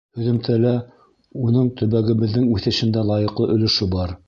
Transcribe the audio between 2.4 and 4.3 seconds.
үҫешендә лайыҡлы өлөшө бар.